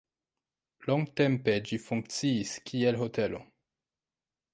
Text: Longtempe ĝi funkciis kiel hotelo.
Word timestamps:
Longtempe 0.91 1.53
ĝi 1.71 1.79
funkciis 1.83 2.55
kiel 2.71 2.99
hotelo. 3.03 3.43